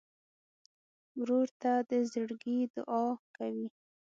[1.19, 3.67] ورور ته د زړګي دعاء کوې.